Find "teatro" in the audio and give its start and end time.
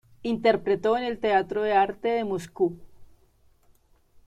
1.19-1.61